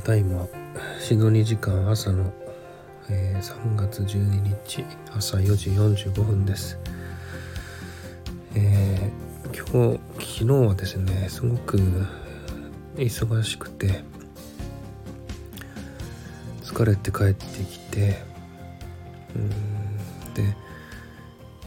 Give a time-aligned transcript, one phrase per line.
[0.00, 0.48] ただいま
[0.98, 2.32] シドニー時間朝の、
[3.10, 4.82] えー、3月12日
[5.14, 6.78] 朝4時45分です、
[8.54, 10.00] えー、今日
[10.38, 11.78] 昨日はですねすごく
[12.96, 14.02] 忙しくて
[16.62, 18.22] 疲れて帰ってきて
[19.36, 19.50] うん
[20.32, 20.56] で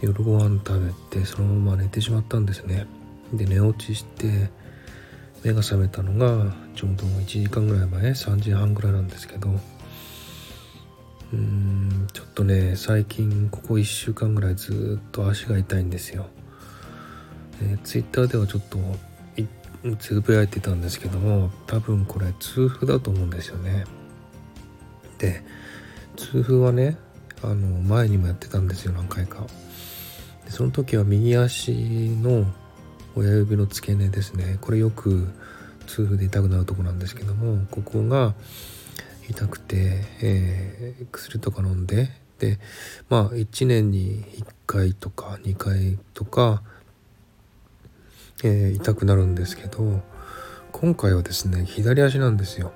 [0.02, 0.80] 夜ご飯食
[1.12, 2.88] べてそのまま寝てしまったんですね。
[3.32, 4.50] で寝落ちして
[5.44, 16.28] 目が覚めたのがちょうど1時間ぐらい前3時半ぐらいなんですけどうーんちょっとね最近ここ1週間ぐらいずっと足が痛いんですよ、
[17.62, 18.78] えー、ツイッターではちょっと
[20.00, 23.84] つぶやいてたんですけども多分これ痛風だと思うんですよね。
[25.18, 25.44] で
[26.16, 26.98] 痛風はね
[27.42, 29.46] あの前にもやってたんですよ何回か。
[30.46, 32.46] でその時は右足の
[33.16, 35.28] 親指の付け根ですねこれよく
[35.88, 38.34] 痛風で痛くなるとこなんですけどもここが
[39.30, 42.60] 痛くて、えー、薬とか飲んでで
[43.10, 46.62] まあ1年に1回とか2回とか、
[48.44, 50.02] えー、痛くなるんですけど
[50.72, 52.74] 今回はですね左足なんですよ。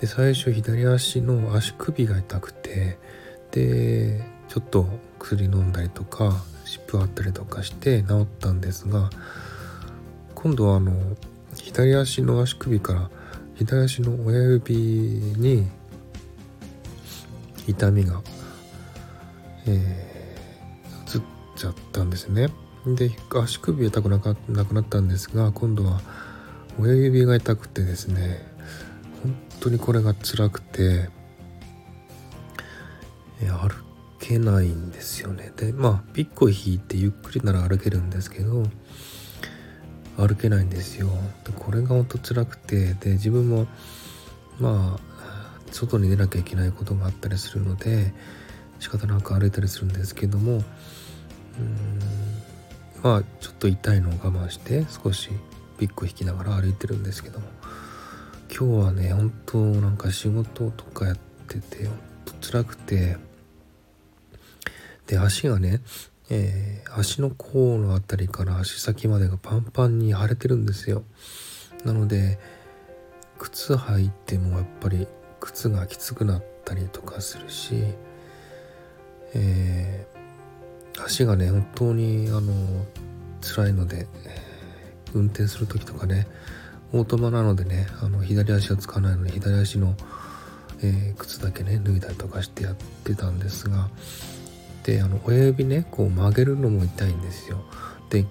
[0.00, 2.98] で最初左足の足首が痛くて
[3.52, 9.10] でちょっと薬飲んだりとか湿布あったりとかして治ったんですが
[10.42, 10.92] 今度はあの
[11.54, 13.10] 左足の足首から
[13.56, 15.68] 左足の親指に
[17.66, 18.22] 痛みが、
[19.66, 21.22] えー、移っ
[21.56, 22.48] ちゃったんですね。
[22.86, 26.00] で足首痛くなかなくなったんですが今度は
[26.78, 28.42] 親指が痛くてですね
[29.22, 31.10] 本当にこれが辛くて、
[33.42, 33.74] え歩
[34.18, 35.52] けないんですよね。
[35.54, 38.64] でまあピッコ引いてゆっくりなら歩けるんですけど
[40.26, 41.08] 歩けないんですよ。
[41.44, 43.66] でこれがほんと辛くてで自分も
[44.58, 45.00] まあ
[45.70, 48.12] 外に出なきゃいけないことがあったりするので
[48.78, 50.62] 仕方なく歩いたりするんですけどもうん
[53.02, 55.30] まあちょっと痛いのを我慢して少し
[55.78, 57.46] ピッコ引きながら歩いてるんですけども。
[58.52, 63.16] 今日はね本当なんか仕事とかやっててほんと辛くて。
[65.06, 65.80] で足がね
[66.30, 71.02] えー、足の甲の辺りから足先までがパンパンに腫れてるんですよ。
[71.84, 72.38] なので
[73.38, 75.08] 靴履いてもやっぱり
[75.40, 77.74] 靴がきつくなったりとかするし、
[79.34, 82.52] えー、足がね本当にあの
[83.40, 84.06] 辛いので
[85.14, 86.26] 運転する時とかね
[86.92, 89.96] オートマなのでねあの左足は使わないので左足の、
[90.82, 93.88] えー、靴だけね脱いだりとかしてやってたんですが
[94.84, 97.58] であの親指ねこう曲げるのも痛いんですよ。
[98.08, 98.24] で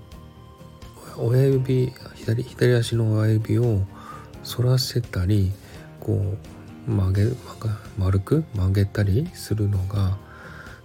[1.17, 3.81] 親指左左足の親指を
[4.43, 5.51] 反らせたり
[5.99, 6.35] こ
[6.87, 7.25] う曲げ
[7.97, 10.17] 丸く曲げたりするのが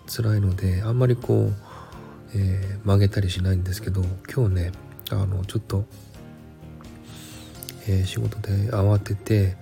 [0.07, 1.53] 辛いのであんまりこう、
[2.35, 4.03] えー、曲げたりしないんですけど
[4.33, 4.73] 今日ね
[5.11, 5.85] あのちょっと、
[7.89, 9.57] えー、仕事で慌てて、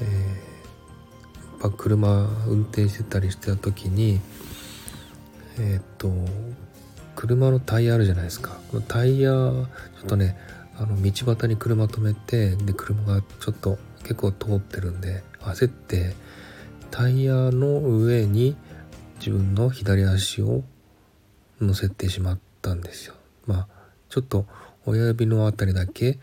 [0.00, 4.20] えー、車運転してたりしてた時に
[5.58, 6.10] えっ、と
[7.14, 8.58] 車のタイヤあるじゃないですか。
[8.70, 9.66] このタイヤちょ
[10.04, 10.36] っとね
[10.76, 16.14] あの道端に車止めてで車がちょっと結構通ってるんで焦って
[16.90, 18.56] タイヤの上に
[19.18, 20.64] 自分の左足を
[21.60, 23.14] 乗せてしまったんですよ。
[23.46, 23.68] まあ
[24.08, 24.46] ちょっと
[24.84, 26.18] 親指のあたりだけ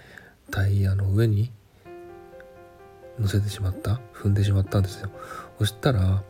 [0.52, 1.52] タイヤの上に
[3.20, 5.10] 乗せてしまった踏んでしまったんですよ。
[5.60, 6.24] そしたら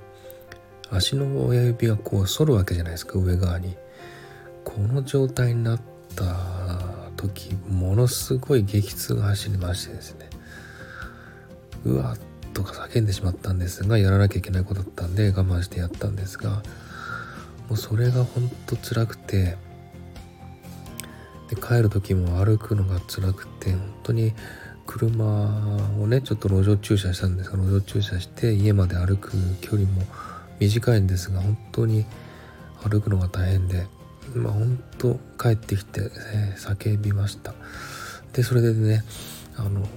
[0.92, 3.76] 足の親指がこう反るわけじゃないですか上側に。
[4.64, 5.82] この状態になっ
[6.16, 6.36] た
[7.16, 10.30] 時ものすごい激痛が走りましてですね。
[11.86, 12.18] うわっ
[12.54, 16.62] とか叫んでしまったんですがやらなきゃいけないことだったんで我慢してやったんですが
[17.70, 19.58] もうそれがほんと辛くて
[21.50, 24.34] で帰る時も歩くのが辛くて本当に
[24.86, 29.32] 車をねちょっと路上駐車したんですが路上駐車して家まで歩く
[29.62, 30.04] 距離も
[30.60, 32.06] 短いんですが本当に
[32.84, 33.88] 歩くのが大変で
[34.36, 37.54] まあ本当帰ってきて、えー、叫びました。
[38.34, 39.04] でそれでね
[39.58, 39.88] あの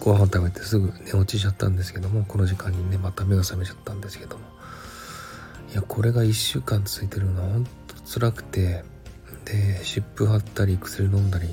[0.00, 4.56] ご飯食べてすぐ寝落ちしちゃったんですけどもこの時間にねまた目が覚めちゃったんですけども。
[5.72, 8.84] いやこれが1週間続いてるのは本当辛くて
[9.44, 11.48] で湿布貼ったり薬飲んだり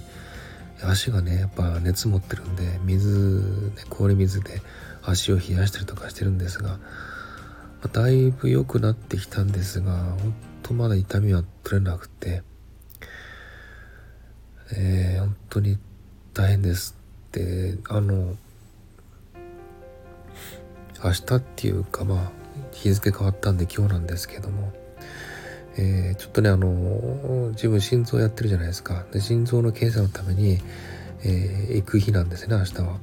[0.82, 4.62] 足がねやっぱ熱持ってるんで水、ね、氷水で
[5.02, 6.80] 足を冷やしたりとかしてるんですが
[7.92, 10.34] だいぶ良くなってきたんですが本
[10.64, 12.44] 当まだ痛みは取れなくて。
[14.76, 15.78] えー、本当に
[16.34, 16.96] 大変です
[17.32, 18.36] であの
[21.04, 22.32] 明日っていうかまあ
[22.72, 24.72] 日付変わったんで今日なんですけども、
[25.78, 29.06] えー、ちょっとねあの自分心臓やってるじゃないですか。
[29.12, 30.60] で心臓の検査のために、
[31.24, 33.00] えー、行く日なんですね明日は。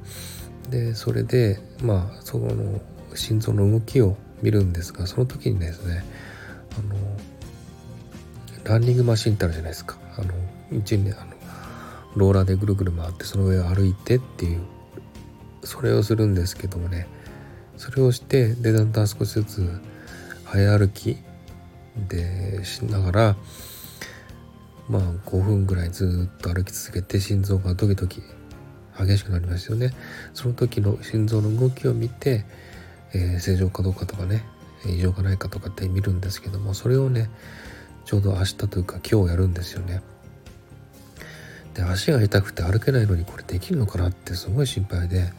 [0.69, 2.81] でそれでまあその
[3.13, 6.03] 心臓の動きを見るんですがその時にですね
[6.77, 6.95] あの
[8.63, 9.97] ランニングマシンってあるじゃないですか。
[10.17, 10.33] あの
[10.71, 11.31] 一ねあの
[12.15, 14.61] ローラーでぐるぐる回ってその上を歩いてっていう
[15.63, 17.07] それをするんですけどもね
[17.77, 19.81] それをしてでだんだん少しずつ
[20.43, 21.17] 早歩き
[22.09, 23.35] でしながら
[24.89, 28.21] まあ5分ぐらいずっと歩き続けて心臓がドキドキ
[28.99, 29.91] 激しくなりますよね。
[30.33, 32.45] その時の心臓の動きを見て、
[33.13, 34.43] えー、正常かどうかとかね
[34.85, 37.29] 異常がないかとかって見るんですけどもそれをね
[38.05, 40.01] ちょうど明日というか今日やるんですよね。
[41.73, 45.31] で足が痛くて歩けないのにこれできるのかなってすごい心配で。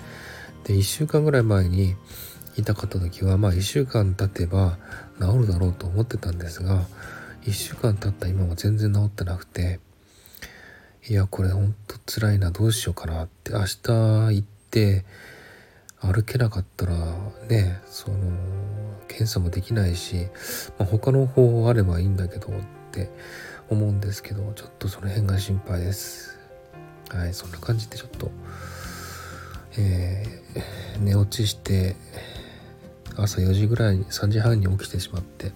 [0.65, 1.97] で1週間ぐらい前に
[2.57, 4.79] 痛かった時はまあ1週間経てば
[5.21, 6.85] 治るだろうと思ってたんですが
[7.43, 9.81] 1週間経った今も全然治ってなくて
[11.09, 15.05] いやこれほんと辛いなどうしようかなって明日行って
[16.03, 16.95] 歩けなかったら
[17.49, 18.19] ねその
[19.09, 20.29] 検査もできないし、
[20.79, 22.51] まあ、他の方法あればいいんだけどっ
[22.91, 23.11] て
[23.71, 26.39] 思うんですけどちょっとその辺が心配です。
[27.11, 28.31] はいそんな感じでちょっと
[29.79, 31.97] えー、寝落ちして
[33.17, 35.53] 朝4時ぐらいに3時半に起きてしまって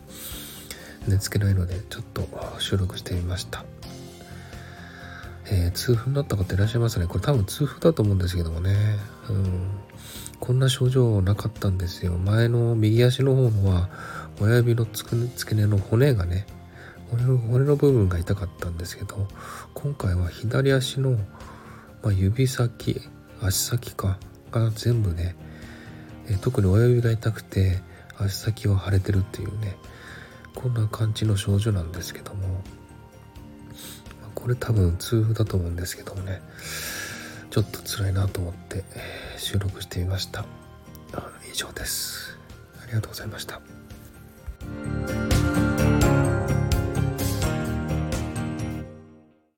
[1.07, 2.27] 寝つけないのでちょっと
[2.59, 3.65] 収録してみました。
[5.49, 7.07] えー、痛風になった方いらっしゃいますね。
[7.07, 8.75] これ多分痛風だと思うんですけどもね。
[9.29, 9.71] うん。
[10.47, 12.13] こんな症状なかったんですよ。
[12.19, 13.91] 前の右足の方は
[14.41, 15.11] 親指の付
[15.45, 16.47] け根の骨がね
[17.11, 19.27] 骨の骨の部分が痛かったんですけど
[19.75, 21.19] 今回は左足の、
[22.01, 23.01] まあ、指先
[23.43, 24.19] 足先か
[24.53, 25.35] が全部ね、
[26.29, 27.81] え、特に親指が痛くて
[28.17, 29.77] 足先は腫れてるっていうね
[30.55, 32.63] こんな感じの症状なんですけども、
[34.35, 36.41] これ多分痛風だと思うんですけどもね。
[37.57, 38.85] ちょっと辛いなと思って
[39.39, 40.45] 収録してみました。
[41.51, 42.39] 以上です。
[42.83, 43.63] ありがとうございました。